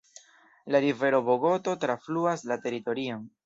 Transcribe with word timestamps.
La 0.75 0.79
rivero 0.85 1.21
Bogoto 1.29 1.77
trafluas 1.87 2.49
la 2.53 2.61
teritorion. 2.67 3.33